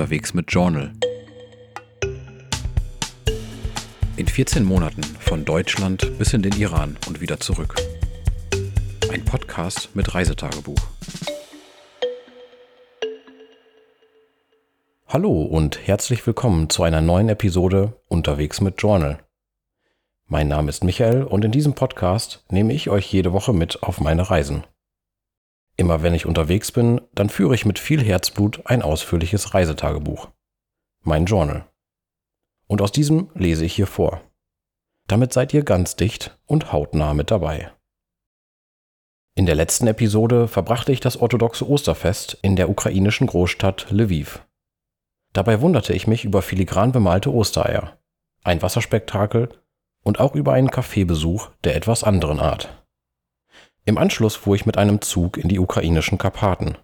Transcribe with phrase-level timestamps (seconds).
[0.00, 0.92] unterwegs mit Journal.
[4.16, 7.74] In 14 Monaten von Deutschland bis in den Iran und wieder zurück.
[9.12, 10.80] Ein Podcast mit Reisetagebuch.
[15.06, 19.18] Hallo und herzlich willkommen zu einer neuen Episode Unterwegs mit Journal.
[20.28, 24.00] Mein Name ist Michael und in diesem Podcast nehme ich euch jede Woche mit auf
[24.00, 24.64] meine Reisen.
[25.80, 30.28] Immer wenn ich unterwegs bin, dann führe ich mit viel Herzblut ein ausführliches Reisetagebuch.
[31.04, 31.64] Mein Journal.
[32.66, 34.20] Und aus diesem lese ich hier vor.
[35.06, 37.72] Damit seid ihr ganz dicht und hautnah mit dabei.
[39.34, 44.46] In der letzten Episode verbrachte ich das orthodoxe Osterfest in der ukrainischen Großstadt Lviv.
[45.32, 47.98] Dabei wunderte ich mich über filigran bemalte Ostereier,
[48.44, 49.48] ein Wasserspektakel
[50.04, 52.79] und auch über einen Kaffeebesuch der etwas anderen Art.
[53.90, 56.78] Im Anschluss fuhr ich mit einem Zug in die ukrainischen Karpaten.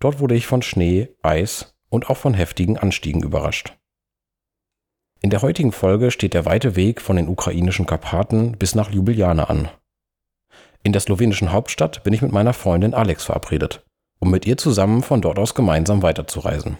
[0.00, 3.78] Dort wurde ich von Schnee, Eis und auch von heftigen Anstiegen überrascht.
[5.20, 9.44] In der heutigen Folge steht der weite Weg von den ukrainischen Karpaten bis nach Ljubljana
[9.44, 9.68] an.
[10.82, 13.86] In der slowenischen Hauptstadt bin ich mit meiner Freundin Alex verabredet,
[14.18, 16.78] um mit ihr zusammen von dort aus gemeinsam weiterzureisen.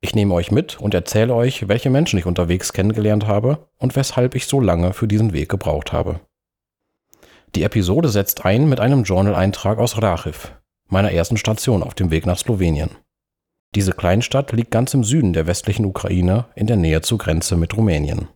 [0.00, 4.36] Ich nehme euch mit und erzähle euch, welche Menschen ich unterwegs kennengelernt habe und weshalb
[4.36, 6.20] ich so lange für diesen Weg gebraucht habe.
[7.56, 10.56] Die Episode setzt ein mit einem Journal-Eintrag aus Rachiv,
[10.86, 12.90] meiner ersten Station auf dem Weg nach Slowenien.
[13.74, 17.76] Diese Kleinstadt liegt ganz im Süden der westlichen Ukraine in der Nähe zur Grenze mit
[17.76, 18.28] Rumänien.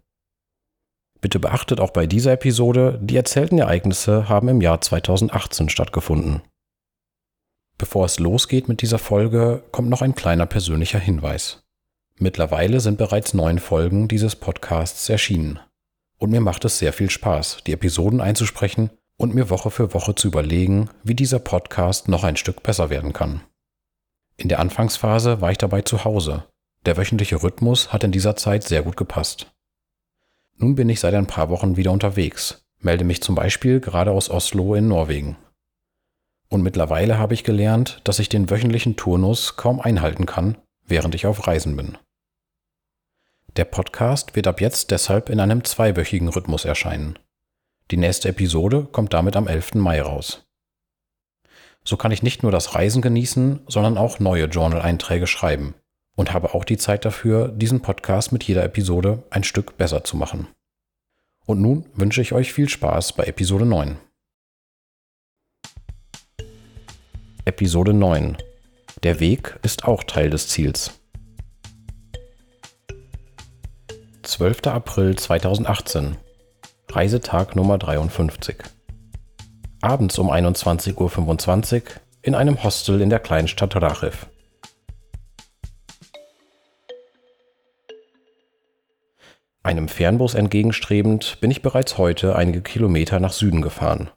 [1.20, 6.42] Bitte beachtet auch bei dieser Episode, die erzählten Ereignisse haben im Jahr 2018 stattgefunden.
[7.78, 11.62] Bevor es losgeht mit dieser Folge, kommt noch ein kleiner persönlicher Hinweis.
[12.18, 15.60] Mittlerweile sind bereits neun Folgen dieses Podcasts erschienen.
[16.18, 20.14] Und mir macht es sehr viel Spaß, die Episoden einzusprechen und mir Woche für Woche
[20.14, 23.42] zu überlegen, wie dieser Podcast noch ein Stück besser werden kann.
[24.36, 26.44] In der Anfangsphase war ich dabei zu Hause.
[26.86, 29.52] Der wöchentliche Rhythmus hat in dieser Zeit sehr gut gepasst.
[30.56, 34.30] Nun bin ich seit ein paar Wochen wieder unterwegs, melde mich zum Beispiel gerade aus
[34.30, 35.36] Oslo in Norwegen.
[36.48, 40.56] Und mittlerweile habe ich gelernt, dass ich den wöchentlichen Turnus kaum einhalten kann,
[40.86, 41.98] während ich auf Reisen bin.
[43.56, 47.18] Der Podcast wird ab jetzt deshalb in einem zweiwöchigen Rhythmus erscheinen.
[47.90, 49.74] Die nächste Episode kommt damit am 11.
[49.74, 50.46] Mai raus.
[51.84, 55.74] So kann ich nicht nur das Reisen genießen, sondern auch neue Journal-Einträge schreiben
[56.16, 60.16] und habe auch die Zeit dafür, diesen Podcast mit jeder Episode ein Stück besser zu
[60.16, 60.48] machen.
[61.44, 63.98] Und nun wünsche ich euch viel Spaß bei Episode 9.
[67.44, 68.38] Episode 9
[69.02, 70.98] Der Weg ist auch Teil des Ziels.
[74.22, 74.68] 12.
[74.68, 76.16] April 2018
[76.94, 78.54] Reisetag Nummer 53.
[79.80, 81.82] Abends um 21.25 Uhr
[82.22, 84.28] in einem Hostel in der Kleinstadt Rachiv.
[89.64, 94.10] Einem Fernbus entgegenstrebend bin ich bereits heute einige Kilometer nach Süden gefahren.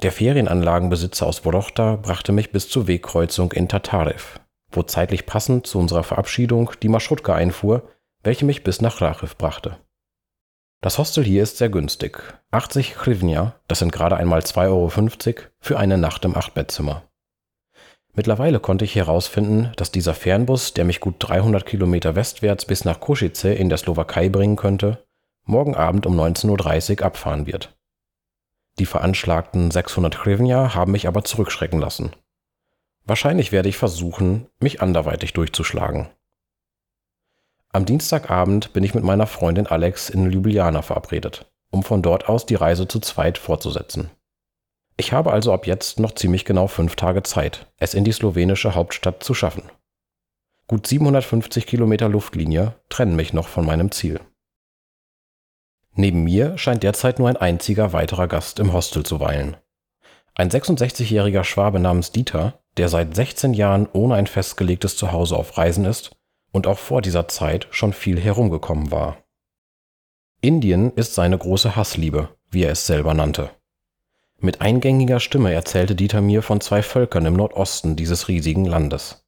[0.00, 4.38] Der Ferienanlagenbesitzer aus Wolochta brachte mich bis zur Wegkreuzung in Tatarev,
[4.70, 7.88] wo zeitlich passend zu unserer Verabschiedung die Maschrutka einfuhr,
[8.22, 9.78] welche mich bis nach Rachiv brachte.
[10.82, 12.22] Das Hostel hier ist sehr günstig.
[12.52, 17.02] 80 Hrivnia, das sind gerade einmal 2,50 Euro für eine Nacht im Achtbettzimmer.
[18.14, 22.98] Mittlerweile konnte ich herausfinden, dass dieser Fernbus, der mich gut 300 Kilometer westwärts bis nach
[22.98, 25.04] Kosice in der Slowakei bringen könnte,
[25.44, 27.76] morgen Abend um 19.30 Uhr abfahren wird.
[28.78, 32.14] Die veranschlagten 600 Hrivnia haben mich aber zurückschrecken lassen.
[33.04, 36.08] Wahrscheinlich werde ich versuchen, mich anderweitig durchzuschlagen.
[37.72, 42.44] Am Dienstagabend bin ich mit meiner Freundin Alex in Ljubljana verabredet, um von dort aus
[42.44, 44.10] die Reise zu zweit fortzusetzen.
[44.96, 48.74] Ich habe also ab jetzt noch ziemlich genau fünf Tage Zeit, es in die slowenische
[48.74, 49.62] Hauptstadt zu schaffen.
[50.66, 54.18] Gut 750 Kilometer Luftlinie trennen mich noch von meinem Ziel.
[55.94, 59.56] Neben mir scheint derzeit nur ein einziger weiterer Gast im Hostel zu weilen.
[60.34, 65.84] Ein 66-jähriger Schwabe namens Dieter, der seit 16 Jahren ohne ein festgelegtes Zuhause auf Reisen
[65.84, 66.16] ist
[66.52, 69.18] und auch vor dieser Zeit schon viel herumgekommen war.
[70.40, 73.50] Indien ist seine große Hassliebe, wie er es selber nannte.
[74.38, 79.26] Mit eingängiger Stimme erzählte Dieter mir von zwei Völkern im Nordosten dieses riesigen Landes.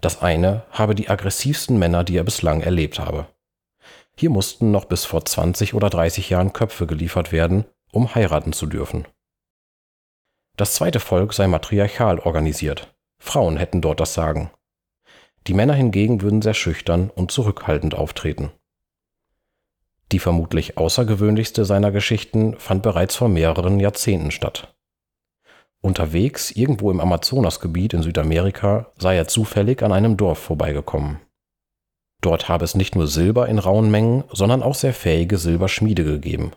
[0.00, 3.26] Das eine habe die aggressivsten Männer, die er bislang erlebt habe.
[4.16, 8.66] Hier mussten noch bis vor 20 oder 30 Jahren Köpfe geliefert werden, um heiraten zu
[8.66, 9.06] dürfen.
[10.56, 12.94] Das zweite Volk sei matriarchal organisiert.
[13.18, 14.50] Frauen hätten dort das Sagen.
[15.46, 18.50] Die Männer hingegen würden sehr schüchtern und zurückhaltend auftreten.
[20.12, 24.74] Die vermutlich außergewöhnlichste seiner Geschichten fand bereits vor mehreren Jahrzehnten statt.
[25.82, 31.20] Unterwegs, irgendwo im Amazonasgebiet in Südamerika, sei er zufällig an einem Dorf vorbeigekommen.
[32.20, 36.52] Dort habe es nicht nur Silber in rauen Mengen, sondern auch sehr fähige Silberschmiede gegeben.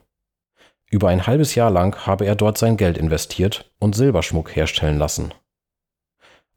[0.90, 5.34] Über ein halbes Jahr lang habe er dort sein Geld investiert und Silberschmuck herstellen lassen.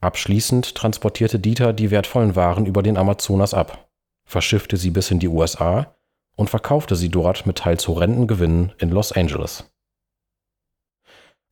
[0.00, 3.88] Abschließend transportierte Dieter die wertvollen Waren über den Amazonas ab,
[4.24, 5.96] verschiffte sie bis in die USA
[6.36, 9.72] und verkaufte sie dort mit teils horrenden Gewinnen in Los Angeles.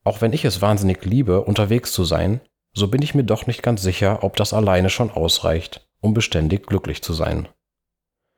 [0.03, 2.39] Auch wenn ich es wahnsinnig liebe, unterwegs zu sein,
[2.73, 6.67] so bin ich mir doch nicht ganz sicher, ob das alleine schon ausreicht, um beständig
[6.67, 7.47] glücklich zu sein.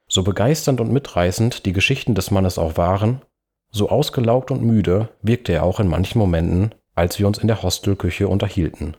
[0.08, 3.22] So begeisternd und mitreißend die Geschichten des Mannes auch waren,
[3.70, 7.62] so ausgelaugt und müde wirkte er auch in manchen Momenten, als wir uns in der
[7.62, 8.96] Hostelküche unterhielten.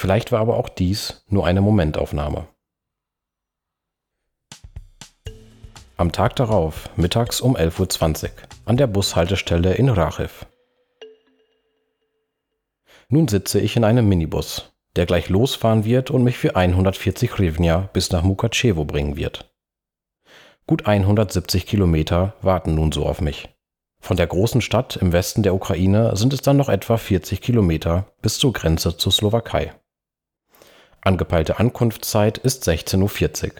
[0.00, 2.46] Vielleicht war aber auch dies nur eine Momentaufnahme.
[5.98, 8.30] Am Tag darauf, mittags um 11.20 Uhr,
[8.64, 10.46] an der Bushaltestelle in Rachiv.
[13.10, 17.90] Nun sitze ich in einem Minibus, der gleich losfahren wird und mich für 140 Hrivnia
[17.92, 19.54] bis nach Mukachevo bringen wird.
[20.66, 23.50] Gut 170 Kilometer warten nun so auf mich.
[24.02, 28.06] Von der großen Stadt im Westen der Ukraine sind es dann noch etwa 40 Kilometer
[28.22, 29.74] bis zur Grenze zur Slowakei.
[31.02, 33.52] Angepeilte Ankunftszeit ist 16.40 Uhr.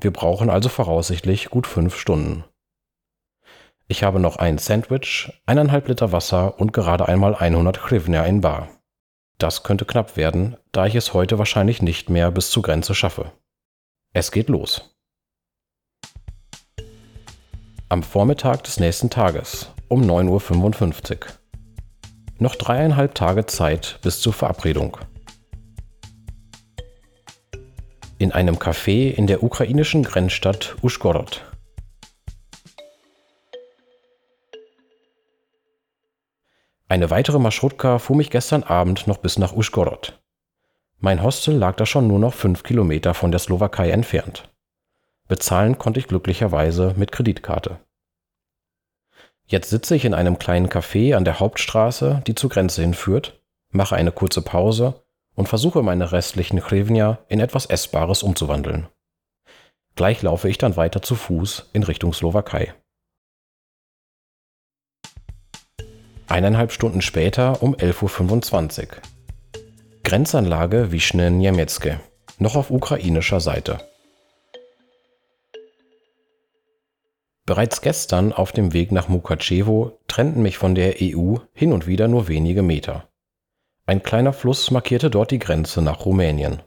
[0.00, 2.44] Wir brauchen also voraussichtlich gut fünf Stunden.
[3.88, 8.68] Ich habe noch ein Sandwich, eineinhalb Liter Wasser und gerade einmal 100 Hrivnia in Bar.
[9.38, 13.32] Das könnte knapp werden, da ich es heute wahrscheinlich nicht mehr bis zur Grenze schaffe.
[14.12, 14.94] Es geht los.
[17.88, 21.18] Am Vormittag des nächsten Tages um 9.55 Uhr.
[22.38, 24.98] Noch dreieinhalb Tage Zeit bis zur Verabredung.
[28.20, 31.44] In einem Café in der ukrainischen Grenzstadt Uschgorod.
[36.88, 40.20] Eine weitere Maschrutka fuhr mich gestern Abend noch bis nach Uschgorod.
[40.98, 44.50] Mein Hostel lag da schon nur noch fünf Kilometer von der Slowakei entfernt.
[45.28, 47.78] Bezahlen konnte ich glücklicherweise mit Kreditkarte.
[49.46, 53.94] Jetzt sitze ich in einem kleinen Café an der Hauptstraße, die zur Grenze hinführt, mache
[53.94, 55.04] eine kurze Pause
[55.38, 58.88] und versuche meine restlichen Hrivnia in etwas Essbares umzuwandeln.
[59.94, 62.74] Gleich laufe ich dann weiter zu Fuß in Richtung Slowakei.
[66.26, 68.88] Eineinhalb Stunden später um 11.25 Uhr.
[70.02, 71.98] Grenzanlage Wischne Niemieckie,
[72.40, 73.78] noch auf ukrainischer Seite.
[77.46, 82.08] Bereits gestern auf dem Weg nach Mukachevo trennten mich von der EU hin und wieder
[82.08, 83.08] nur wenige Meter.
[83.88, 86.60] Ein kleiner Fluss markierte dort die Grenze nach Rumänien.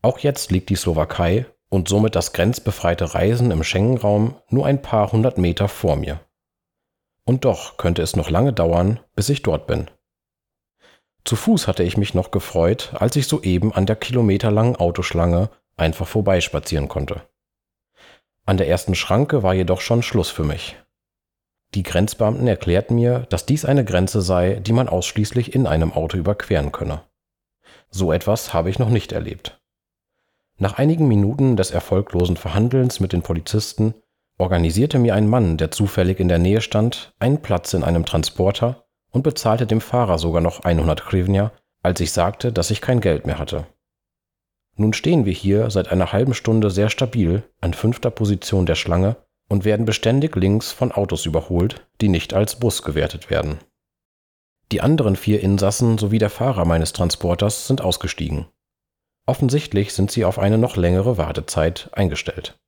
[0.00, 5.10] Auch jetzt liegt die Slowakei und somit das grenzbefreite Reisen im Schengen-Raum nur ein paar
[5.10, 6.20] hundert Meter vor mir.
[7.24, 9.90] Und doch könnte es noch lange dauern, bis ich dort bin.
[11.24, 16.06] Zu Fuß hatte ich mich noch gefreut, als ich soeben an der kilometerlangen Autoschlange einfach
[16.06, 17.22] vorbeispazieren konnte.
[18.46, 20.76] An der ersten Schranke war jedoch schon Schluss für mich.
[21.74, 26.16] Die Grenzbeamten erklärten mir, dass dies eine Grenze sei, die man ausschließlich in einem Auto
[26.16, 27.02] überqueren könne.
[27.90, 29.60] So etwas habe ich noch nicht erlebt.
[30.58, 33.94] Nach einigen Minuten des erfolglosen Verhandelns mit den Polizisten
[34.36, 38.84] organisierte mir ein Mann, der zufällig in der Nähe stand, einen Platz in einem Transporter
[39.10, 41.52] und bezahlte dem Fahrer sogar noch 100 Hrivnia,
[41.82, 43.66] als ich sagte, dass ich kein Geld mehr hatte.
[44.76, 49.16] Nun stehen wir hier seit einer halben Stunde sehr stabil an fünfter Position der Schlange
[49.50, 53.58] und werden beständig links von Autos überholt, die nicht als Bus gewertet werden.
[54.72, 58.46] Die anderen vier Insassen sowie der Fahrer meines Transporters sind ausgestiegen.
[59.26, 62.58] Offensichtlich sind sie auf eine noch längere Wartezeit eingestellt.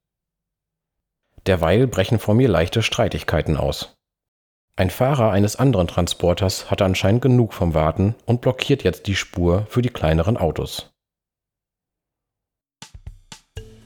[1.47, 3.97] Derweil brechen vor mir leichte Streitigkeiten aus.
[4.75, 9.67] Ein Fahrer eines anderen Transporters hatte anscheinend genug vom Warten und blockiert jetzt die Spur
[9.69, 10.93] für die kleineren Autos.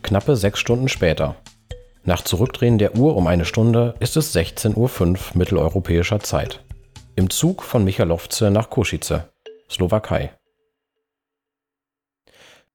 [0.03, 1.37] Knappe sechs Stunden später.
[2.07, 6.65] Nach Zurückdrehen der Uhr um eine Stunde ist es 16.05 Uhr mitteleuropäischer Zeit.
[7.17, 9.29] Im Zug von Michalovce nach Kosice,
[9.69, 10.33] Slowakei.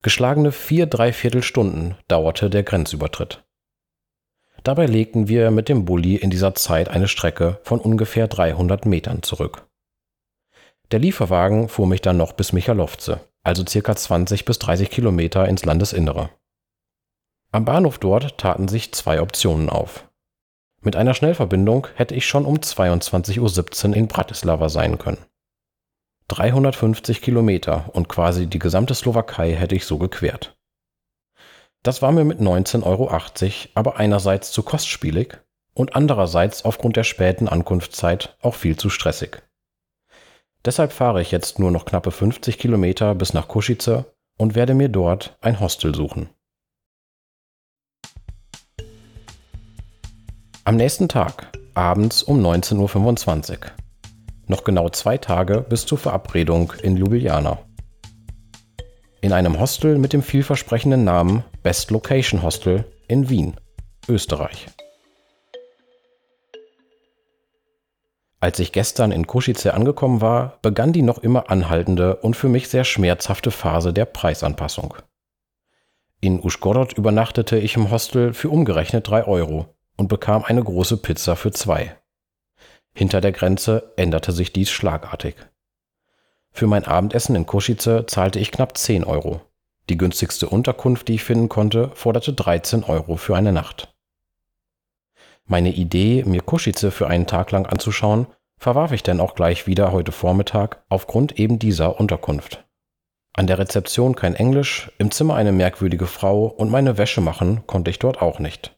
[0.01, 3.41] Geschlagene vier Dreiviertelstunden dauerte der Grenzübertritt.
[4.63, 9.23] Dabei legten wir mit dem Bulli in dieser Zeit eine Strecke von ungefähr 300 Metern
[9.23, 9.65] zurück.
[10.91, 15.63] Der Lieferwagen fuhr mich dann noch bis Michalovce, also circa 20 bis 30 Kilometer ins
[15.63, 16.31] Landesinnere.
[17.53, 20.07] Am Bahnhof dort taten sich zwei Optionen auf.
[20.81, 25.25] Mit einer Schnellverbindung hätte ich schon um 22.17 Uhr in Bratislava sein können.
[26.29, 30.57] 350 Kilometer und quasi die gesamte Slowakei hätte ich so gequert.
[31.83, 33.11] Das war mir mit 19,80 Euro
[33.73, 35.37] aber einerseits zu kostspielig
[35.73, 39.41] und andererseits aufgrund der späten Ankunftszeit auch viel zu stressig.
[40.63, 44.05] Deshalb fahre ich jetzt nur noch knappe 50 Kilometer bis nach Kosice
[44.37, 46.29] und werde mir dort ein Hostel suchen.
[50.71, 53.57] Am nächsten Tag, abends um 19.25 Uhr.
[54.47, 57.59] Noch genau zwei Tage bis zur Verabredung in Ljubljana.
[59.19, 63.55] In einem Hostel mit dem vielversprechenden Namen Best Location Hostel in Wien,
[64.07, 64.67] Österreich.
[68.39, 72.69] Als ich gestern in Kosice angekommen war, begann die noch immer anhaltende und für mich
[72.69, 74.95] sehr schmerzhafte Phase der Preisanpassung.
[76.21, 79.67] In Uschgorod übernachtete ich im Hostel für umgerechnet 3 Euro
[80.01, 81.95] und bekam eine große Pizza für zwei.
[82.93, 85.35] Hinter der Grenze änderte sich dies schlagartig.
[86.51, 89.41] Für mein Abendessen in Kosice zahlte ich knapp 10 Euro.
[89.89, 93.93] Die günstigste Unterkunft, die ich finden konnte, forderte 13 Euro für eine Nacht.
[95.45, 98.25] Meine Idee, mir Kosice für einen Tag lang anzuschauen,
[98.57, 102.65] verwarf ich denn auch gleich wieder heute Vormittag aufgrund eben dieser Unterkunft.
[103.33, 107.91] An der Rezeption kein Englisch, im Zimmer eine merkwürdige Frau und meine Wäsche machen konnte
[107.91, 108.75] ich dort auch nicht.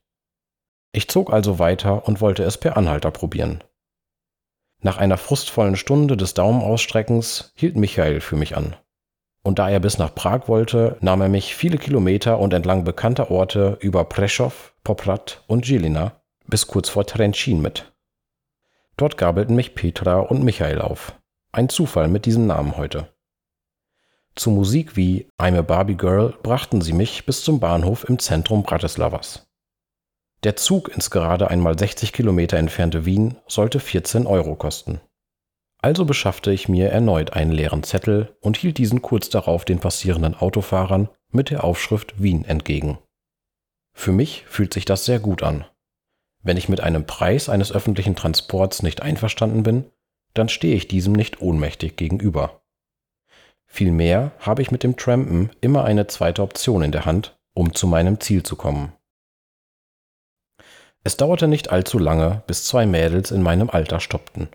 [0.93, 3.63] Ich zog also weiter und wollte es per Anhalter probieren.
[4.81, 8.75] Nach einer frustvollen Stunde des Daumenausstreckens hielt Michael für mich an.
[9.41, 13.31] Und da er bis nach Prag wollte, nahm er mich viele Kilometer und entlang bekannter
[13.31, 17.91] Orte über Preschow, Poprad und Žilina bis kurz vor Trenčín mit.
[18.95, 21.19] Dort gabelten mich Petra und Michael auf.
[21.51, 23.07] Ein Zufall mit diesem Namen heute.
[24.35, 28.63] Zu Musik wie I'm a Barbie Girl brachten sie mich bis zum Bahnhof im Zentrum
[28.63, 29.47] Bratislavas.
[30.43, 34.99] Der Zug ins gerade einmal 60 Kilometer entfernte Wien sollte 14 Euro kosten.
[35.81, 40.35] Also beschaffte ich mir erneut einen leeren Zettel und hielt diesen kurz darauf den passierenden
[40.35, 42.97] Autofahrern mit der Aufschrift Wien entgegen.
[43.93, 45.65] Für mich fühlt sich das sehr gut an.
[46.41, 49.85] Wenn ich mit einem Preis eines öffentlichen Transports nicht einverstanden bin,
[50.33, 52.61] dann stehe ich diesem nicht ohnmächtig gegenüber.
[53.65, 57.87] Vielmehr habe ich mit dem Trampen immer eine zweite Option in der Hand, um zu
[57.87, 58.93] meinem Ziel zu kommen.
[61.03, 64.47] Es dauerte nicht allzu lange, bis zwei Mädels in meinem Alter stoppten.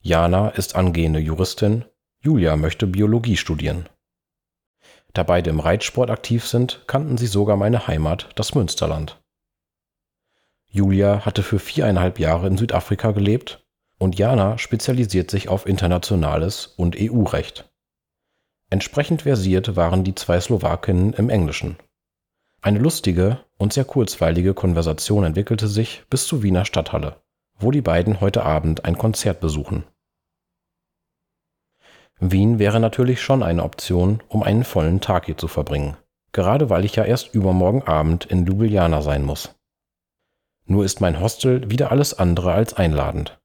[0.00, 1.84] Jana ist angehende Juristin,
[2.20, 3.88] Julia möchte Biologie studieren.
[5.12, 9.20] Da beide im Reitsport aktiv sind, kannten sie sogar meine Heimat, das Münsterland.
[10.68, 13.66] Julia hatte für viereinhalb Jahre in Südafrika gelebt
[13.98, 17.68] und Jana spezialisiert sich auf internationales und EU-Recht.
[18.68, 21.76] Entsprechend versiert waren die zwei Slowakinnen im Englischen.
[22.60, 27.20] Eine lustige und sehr kurzweilige Konversation entwickelte sich bis zur Wiener Stadthalle,
[27.58, 29.84] wo die beiden heute Abend ein Konzert besuchen.
[32.18, 35.96] Wien wäre natürlich schon eine Option, um einen vollen Tag hier zu verbringen,
[36.32, 39.54] gerade weil ich ja erst übermorgen Abend in Ljubljana sein muss.
[40.64, 43.38] Nur ist mein Hostel wieder alles andere als einladend.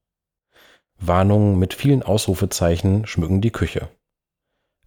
[0.98, 3.90] Warnungen mit vielen Ausrufezeichen schmücken die Küche.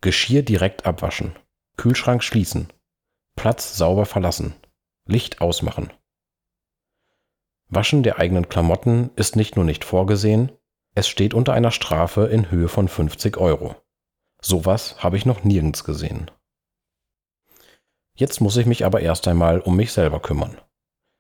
[0.00, 1.33] Geschirr direkt abwaschen.
[1.76, 2.69] Kühlschrank schließen.
[3.37, 4.54] Platz sauber verlassen.
[5.06, 5.92] Licht ausmachen.
[7.68, 10.52] Waschen der eigenen Klamotten ist nicht nur nicht vorgesehen,
[10.94, 13.75] es steht unter einer Strafe in Höhe von 50 Euro.
[14.40, 16.30] Sowas habe ich noch nirgends gesehen.
[18.16, 20.56] Jetzt muss ich mich aber erst einmal um mich selber kümmern.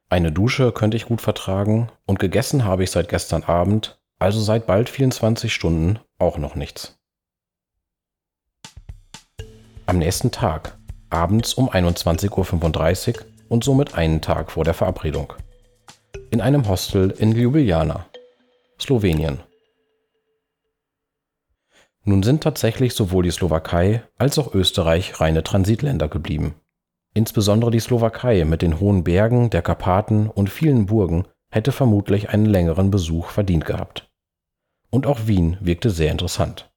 [0.08, 4.66] Eine Dusche könnte ich gut vertragen und gegessen habe ich seit gestern Abend, also seit
[4.66, 6.98] bald 24 Stunden, auch noch nichts.
[9.86, 10.78] Am nächsten Tag,
[11.10, 15.32] abends um 21.35 Uhr und somit einen Tag vor der Verabredung.
[16.30, 18.04] In einem Hostel in Ljubljana,
[18.80, 19.38] Slowenien.
[22.02, 26.56] Nun sind tatsächlich sowohl die Slowakei als auch Österreich reine Transitländer geblieben.
[27.14, 32.46] Insbesondere die Slowakei mit den hohen Bergen der Karpaten und vielen Burgen hätte vermutlich einen
[32.46, 34.10] längeren Besuch verdient gehabt.
[34.90, 36.72] Und auch Wien wirkte sehr interessant.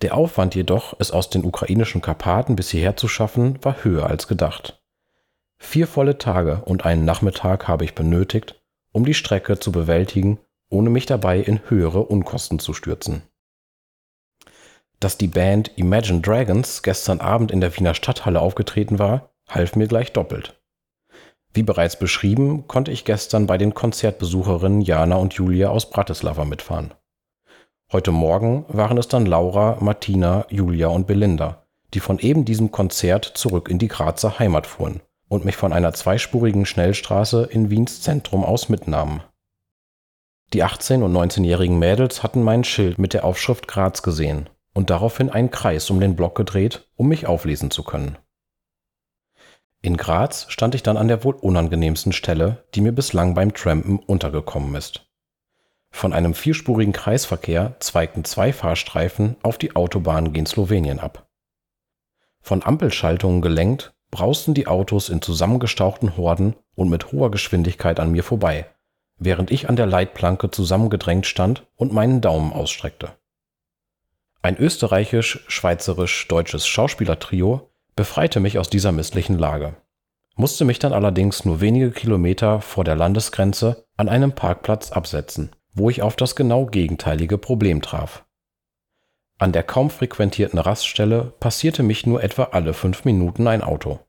[0.00, 4.28] Der Aufwand jedoch, es aus den ukrainischen Karpaten bis hierher zu schaffen, war höher als
[4.28, 4.80] gedacht.
[5.58, 8.60] Vier volle Tage und einen Nachmittag habe ich benötigt,
[8.92, 10.38] um die Strecke zu bewältigen,
[10.70, 13.22] ohne mich dabei in höhere Unkosten zu stürzen.
[15.00, 19.86] Dass die Band Imagine Dragons gestern Abend in der Wiener Stadthalle aufgetreten war, half mir
[19.86, 20.60] gleich doppelt.
[21.52, 26.94] Wie bereits beschrieben, konnte ich gestern bei den Konzertbesucherinnen Jana und Julia aus Bratislava mitfahren.
[27.92, 33.24] Heute Morgen waren es dann Laura, Martina, Julia und Belinda, die von eben diesem Konzert
[33.24, 38.44] zurück in die Grazer Heimat fuhren und mich von einer zweispurigen Schnellstraße in Wiens Zentrum
[38.44, 39.22] aus mitnahmen.
[40.52, 45.30] Die 18- und 19-jährigen Mädels hatten mein Schild mit der Aufschrift Graz gesehen und daraufhin
[45.30, 48.18] einen Kreis um den Block gedreht, um mich auflesen zu können.
[49.82, 53.98] In Graz stand ich dann an der wohl unangenehmsten Stelle, die mir bislang beim Trampen
[53.98, 55.08] untergekommen ist.
[55.90, 61.28] Von einem vierspurigen Kreisverkehr zweigten zwei Fahrstreifen auf die Autobahn gen Slowenien ab.
[62.40, 68.22] Von Ampelschaltungen gelenkt, brausten die Autos in zusammengestauchten Horden und mit hoher Geschwindigkeit an mir
[68.22, 68.66] vorbei,
[69.18, 73.12] während ich an der Leitplanke zusammengedrängt stand und meinen Daumen ausstreckte.
[74.42, 79.76] Ein österreichisch-schweizerisch-deutsches Schauspielertrio befreite mich aus dieser misslichen Lage,
[80.36, 85.90] musste mich dann allerdings nur wenige Kilometer vor der Landesgrenze an einem Parkplatz absetzen, wo
[85.90, 88.25] ich auf das genau gegenteilige Problem traf.
[89.38, 94.00] An der kaum frequentierten Raststelle passierte mich nur etwa alle fünf Minuten ein Auto.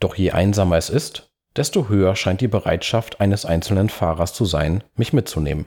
[0.00, 4.82] Doch je einsamer es ist, desto höher scheint die Bereitschaft eines einzelnen Fahrers zu sein,
[4.94, 5.66] mich mitzunehmen.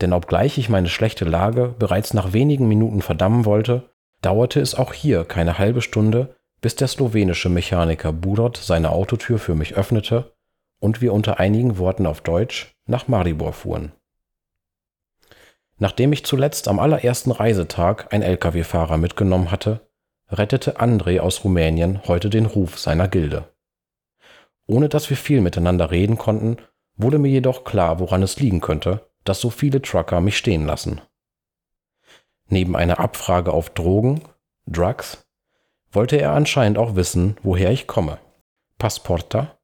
[0.00, 3.90] Denn obgleich ich meine schlechte Lage bereits nach wenigen Minuten verdammen wollte,
[4.22, 9.54] dauerte es auch hier keine halbe Stunde, bis der slowenische Mechaniker Budot seine Autotür für
[9.54, 10.34] mich öffnete
[10.80, 13.92] und wir unter einigen Worten auf Deutsch nach Maribor fuhren.
[15.78, 19.86] Nachdem ich zuletzt am allerersten Reisetag ein Lkw-Fahrer mitgenommen hatte,
[20.30, 23.54] rettete André aus Rumänien heute den Ruf seiner Gilde.
[24.66, 26.56] Ohne dass wir viel miteinander reden konnten,
[26.96, 31.00] wurde mir jedoch klar, woran es liegen könnte, dass so viele Trucker mich stehen lassen.
[32.48, 34.22] Neben einer Abfrage auf Drogen,
[34.66, 35.26] Drugs,
[35.92, 38.18] wollte er anscheinend auch wissen, woher ich komme.
[38.78, 39.58] Passporta?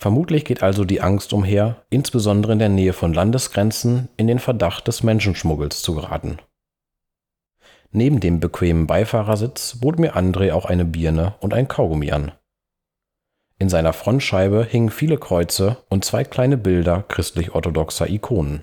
[0.00, 4.88] Vermutlich geht also die Angst umher, insbesondere in der Nähe von Landesgrenzen in den Verdacht
[4.88, 6.38] des Menschenschmuggels zu geraten.
[7.92, 12.32] Neben dem bequemen Beifahrersitz bot mir André auch eine Birne und ein Kaugummi an.
[13.58, 18.62] In seiner Frontscheibe hingen viele Kreuze und zwei kleine Bilder christlich-orthodoxer Ikonen.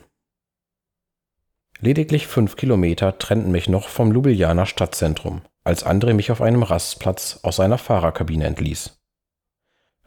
[1.80, 7.42] Lediglich fünf Kilometer trennten mich noch vom Ljubeljaner Stadtzentrum, als André mich auf einem Rastplatz
[7.44, 8.97] aus seiner Fahrerkabine entließ.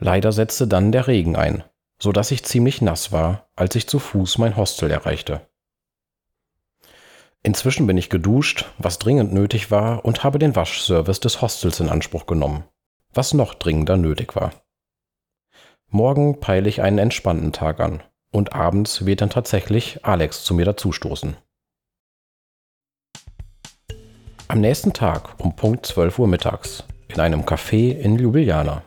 [0.00, 1.62] Leider setzte dann der Regen ein,
[1.99, 5.42] so dass ich ziemlich nass war, als ich zu Fuß mein Hostel erreichte.
[7.42, 11.88] Inzwischen bin ich geduscht, was dringend nötig war, und habe den Waschservice des Hostels in
[11.88, 12.64] Anspruch genommen,
[13.12, 14.53] was noch dringender nötig war.
[15.88, 20.64] Morgen peile ich einen entspannten Tag an und abends wird dann tatsächlich Alex zu mir
[20.64, 21.37] dazustoßen.
[24.48, 28.83] Am nächsten Tag um Punkt 12 Uhr mittags in einem Café in Ljubljana.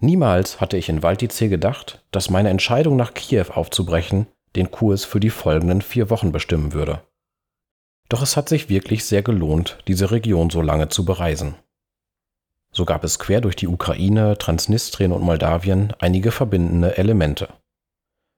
[0.00, 5.20] Niemals hatte ich in Valtice gedacht, dass meine Entscheidung nach Kiew aufzubrechen den Kurs für
[5.20, 7.02] die folgenden vier Wochen bestimmen würde.
[8.08, 11.56] Doch es hat sich wirklich sehr gelohnt, diese Region so lange zu bereisen.
[12.72, 17.48] So gab es quer durch die Ukraine, Transnistrien und Moldawien einige verbindende Elemente.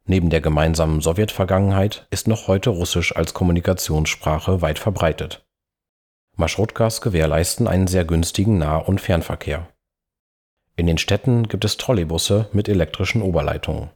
[0.07, 5.45] Neben der gemeinsamen Sowjetvergangenheit ist noch heute Russisch als Kommunikationssprache weit verbreitet.
[6.37, 9.69] Maschrotkas gewährleisten einen sehr günstigen Nah- und Fernverkehr.
[10.79, 13.91] In den Städten gibt es Trolleybusse mit elektrischen Oberleitungen.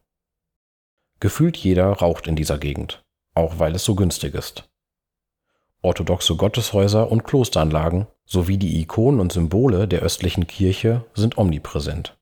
[1.21, 4.69] Gefühlt jeder raucht in dieser Gegend, auch weil es so günstig ist.
[5.81, 12.19] Orthodoxe Gotteshäuser und Klosteranlagen sowie die Ikonen und Symbole der östlichen Kirche sind omnipräsent.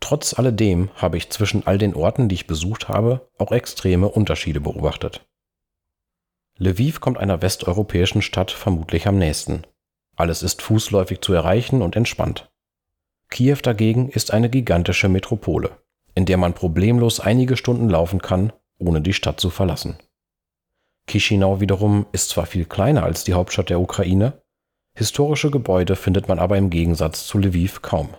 [0.00, 4.62] Trotz alledem habe ich zwischen all den Orten, die ich besucht habe, auch extreme Unterschiede
[4.62, 5.28] beobachtet.
[6.56, 9.66] Lviv kommt einer westeuropäischen Stadt vermutlich am nächsten.
[10.16, 12.50] Alles ist fußläufig zu erreichen und entspannt.
[13.30, 15.70] Kiew dagegen ist eine gigantische Metropole,
[16.14, 19.98] in der man problemlos einige Stunden laufen kann, ohne die Stadt zu verlassen.
[21.08, 24.42] Chisinau wiederum ist zwar viel kleiner als die Hauptstadt der Ukraine,
[24.96, 28.14] historische Gebäude findet man aber im Gegensatz zu Lviv kaum.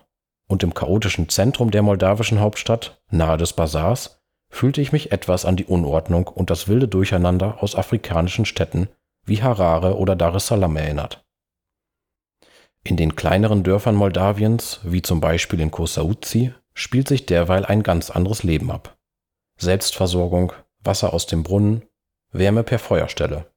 [0.48, 5.58] Und im chaotischen Zentrum der moldawischen Hauptstadt, nahe des Bazars, fühlte ich mich etwas an
[5.58, 8.88] die Unordnung und das wilde Durcheinander aus afrikanischen Städten
[9.26, 11.27] wie Harare oder Dar es Salaam erinnert.
[12.88, 18.10] In den kleineren Dörfern Moldawiens, wie zum Beispiel in Kosauzi, spielt sich derweil ein ganz
[18.10, 18.98] anderes Leben ab.
[19.58, 20.54] Selbstversorgung,
[20.86, 21.84] Wasser aus dem Brunnen,
[22.32, 23.52] Wärme per Feuerstelle.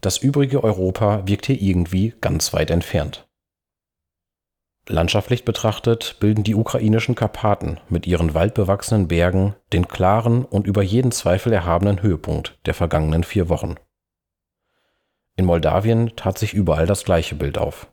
[0.00, 3.28] Das übrige Europa wirkt hier irgendwie ganz weit entfernt.
[4.86, 11.12] Landschaftlich betrachtet bilden die ukrainischen Karpaten mit ihren waldbewachsenen Bergen den klaren und über jeden
[11.12, 13.74] Zweifel erhabenen Höhepunkt der vergangenen vier Wochen.
[15.36, 17.92] In Moldawien tat sich überall das gleiche Bild auf.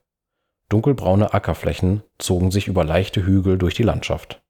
[0.69, 4.43] Dunkelbraune Ackerflächen zogen sich über leichte Hügel durch die Landschaft.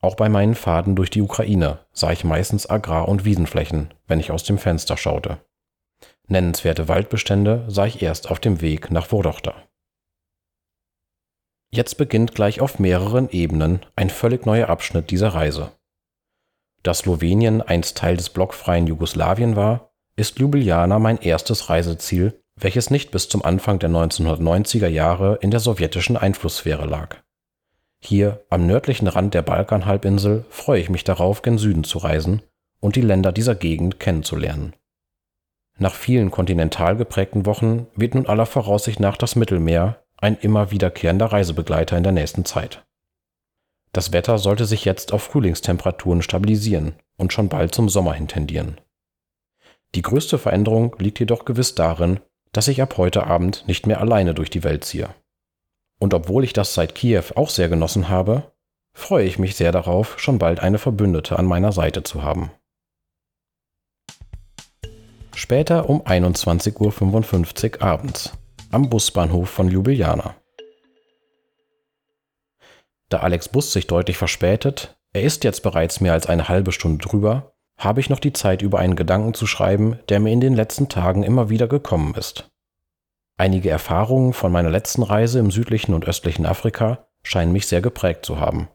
[0.00, 4.30] Auch bei meinen Fahrten durch die Ukraine sah ich meistens Agrar- und Wiesenflächen, wenn ich
[4.30, 5.38] aus dem Fenster schaute.
[6.26, 9.54] Nennenswerte Waldbestände sah ich erst auf dem Weg nach Vodochta.
[11.70, 15.72] Jetzt beginnt gleich auf mehreren Ebenen ein völlig neuer Abschnitt dieser Reise.
[16.82, 23.10] Da Slowenien einst Teil des blockfreien Jugoslawien war, ist Ljubljana mein erstes Reiseziel, welches nicht
[23.10, 27.16] bis zum Anfang der 1990er Jahre in der sowjetischen Einflusssphäre lag.
[28.00, 32.42] Hier am nördlichen Rand der Balkanhalbinsel freue ich mich darauf, gen Süden zu reisen
[32.80, 34.74] und die Länder dieser Gegend kennenzulernen.
[35.78, 41.26] Nach vielen kontinental geprägten Wochen wird nun aller Voraussicht nach das Mittelmeer ein immer wiederkehrender
[41.26, 42.84] Reisebegleiter in der nächsten Zeit.
[43.92, 48.80] Das Wetter sollte sich jetzt auf Frühlingstemperaturen stabilisieren und schon bald zum Sommer hin tendieren.
[49.94, 52.20] Die größte Veränderung liegt jedoch gewiss darin,
[52.52, 55.14] dass ich ab heute Abend nicht mehr alleine durch die Welt ziehe.
[55.98, 58.52] Und obwohl ich das seit Kiew auch sehr genossen habe,
[58.94, 62.50] freue ich mich sehr darauf, schon bald eine Verbündete an meiner Seite zu haben.
[65.34, 68.32] Später um 21.55 Uhr abends
[68.70, 70.34] am Busbahnhof von Ljubljana.
[73.08, 77.06] Da Alex Bus sich deutlich verspätet, er ist jetzt bereits mehr als eine halbe Stunde
[77.06, 77.51] drüber,
[77.84, 80.88] habe ich noch die Zeit über einen Gedanken zu schreiben, der mir in den letzten
[80.88, 82.50] Tagen immer wieder gekommen ist.
[83.36, 88.24] Einige Erfahrungen von meiner letzten Reise im südlichen und östlichen Afrika scheinen mich sehr geprägt
[88.24, 88.68] zu haben.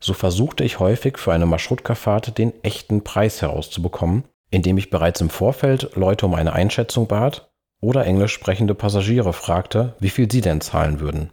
[0.00, 5.30] So versuchte ich häufig für eine Maschrutka-Fahrt den echten Preis herauszubekommen, indem ich bereits im
[5.30, 7.50] Vorfeld Leute um eine Einschätzung bat
[7.80, 11.30] oder englisch sprechende Passagiere fragte, wie viel sie denn zahlen würden.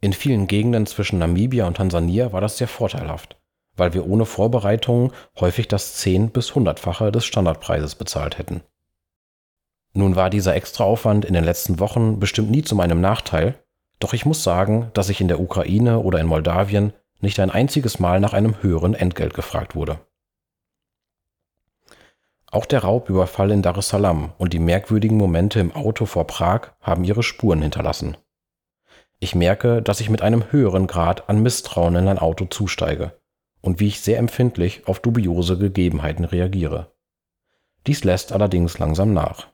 [0.00, 3.36] In vielen Gegenden zwischen Namibia und Tansania war das sehr vorteilhaft,
[3.76, 8.62] weil wir ohne Vorbereitungen häufig das 10 bis 100-fache des Standardpreises bezahlt hätten.
[9.94, 13.54] Nun war dieser Extraaufwand in den letzten Wochen bestimmt nie zu meinem Nachteil,
[13.98, 17.98] doch ich muss sagen, dass ich in der Ukraine oder in Moldawien nicht ein einziges
[17.98, 20.00] Mal nach einem höheren Entgelt gefragt wurde.
[22.50, 26.72] Auch der Raubüberfall in Dar es Salaam und die merkwürdigen Momente im Auto vor Prag
[26.80, 28.16] haben ihre Spuren hinterlassen.
[29.20, 33.12] Ich merke, dass ich mit einem höheren Grad an Misstrauen in ein Auto zusteige
[33.62, 36.92] und wie ich sehr empfindlich auf dubiose Gegebenheiten reagiere.
[37.86, 39.48] Dies lässt allerdings langsam nach.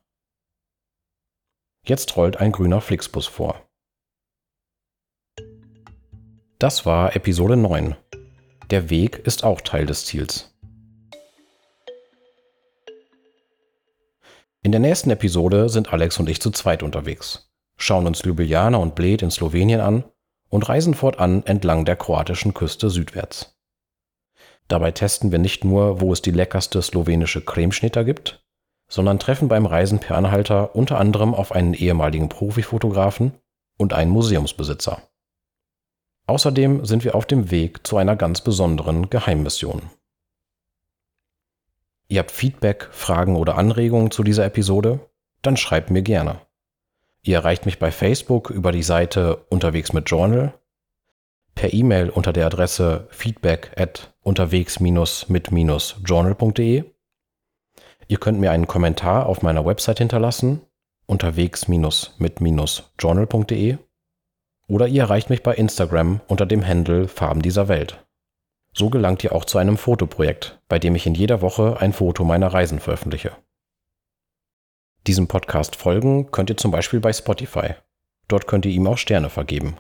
[1.85, 3.63] Jetzt rollt ein grüner Flixbus vor.
[6.59, 7.97] Das war Episode 9.
[8.71, 10.55] Der Weg ist auch Teil des Ziels.
[14.63, 18.97] In der nächsten Episode sind Alex und ich zu zweit unterwegs, schauen uns Ljubljana und
[18.97, 20.05] Bled in Slowenien an
[20.51, 23.58] und reisen fortan entlang der kroatischen Küste südwärts.
[24.69, 28.45] Dabei testen wir nicht nur, wo es die leckerste slowenische Cremeschnitter gibt,
[28.87, 33.33] sondern treffen beim Reisen per Anhalter unter anderem auf einen ehemaligen Profifotografen
[33.79, 35.03] und einen Museumsbesitzer.
[36.27, 39.83] Außerdem sind wir auf dem Weg zu einer ganz besonderen Geheimmission.
[42.09, 45.01] Ihr habt Feedback, Fragen oder Anregungen zu dieser Episode?
[45.43, 46.41] Dann schreibt mir gerne.
[47.23, 50.55] Ihr erreicht mich bei Facebook über die Seite Unterwegs mit Journal,
[51.55, 56.85] per E-Mail unter der Adresse feedback at unterwegs-mit-journal.de
[58.11, 60.63] Ihr könnt mir einen Kommentar auf meiner Website hinterlassen,
[61.07, 63.77] unterwegs-mit-journal.de
[64.69, 68.05] oder ihr erreicht mich bei Instagram unter dem Handle Farben dieser Welt.
[68.75, 72.25] So gelangt ihr auch zu einem Fotoprojekt, bei dem ich in jeder Woche ein Foto
[72.25, 73.33] meiner Reisen veröffentliche.
[75.07, 77.77] Diesem Podcast folgen könnt ihr zum Beispiel bei Spotify.
[78.29, 79.79] Dort könnt ihr ihm auch Sterne vergeben.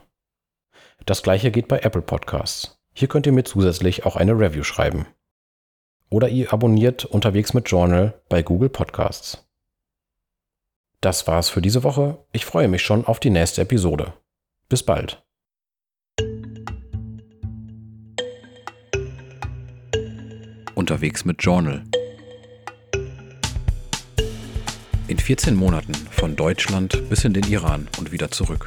[1.04, 2.77] Das gleiche geht bei Apple Podcasts.
[2.98, 5.06] Hier könnt ihr mir zusätzlich auch eine Review schreiben
[6.10, 9.46] oder ihr abonniert unterwegs mit Journal bei Google Podcasts.
[11.00, 12.18] Das war's für diese Woche.
[12.32, 14.14] Ich freue mich schon auf die nächste Episode.
[14.68, 15.22] Bis bald.
[20.74, 21.84] Unterwegs mit Journal.
[25.06, 28.66] In 14 Monaten von Deutschland bis in den Iran und wieder zurück.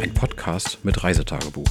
[0.00, 1.68] Ein Podcast mit Reisetagebuch.